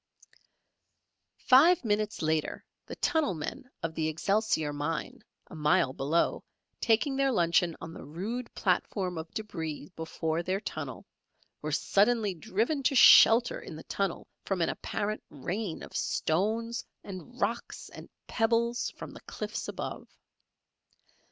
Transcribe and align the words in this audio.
Five 1.37 1.85
minutes 1.85 2.23
later 2.23 2.65
the 2.87 2.95
tunnel 2.95 3.35
men 3.35 3.69
of 3.83 3.93
the 3.93 4.07
Excelsior 4.07 4.73
mine, 4.73 5.23
a 5.45 5.53
mile 5.53 5.93
below, 5.93 6.43
taking 6.79 7.15
their 7.15 7.31
luncheon 7.31 7.75
on 7.79 7.93
the 7.93 8.03
rude 8.03 8.51
platform 8.55 9.19
of 9.19 9.29
débris 9.29 9.93
before 9.95 10.41
their 10.41 10.59
tunnel, 10.59 11.05
were 11.61 11.71
suddenly 11.71 12.33
driven 12.33 12.81
to 12.81 12.95
shelter 12.95 13.59
in 13.61 13.75
the 13.75 13.83
tunnel 13.83 14.25
from 14.43 14.59
an 14.61 14.69
apparent 14.69 15.21
rain 15.29 15.83
of 15.83 15.95
stones, 15.95 16.83
and 17.03 17.39
rocks, 17.39 17.89
and 17.89 18.09
pebbles, 18.25 18.89
from 18.97 19.11
the 19.13 19.21
cliffs 19.27 19.67
above. 19.67 20.07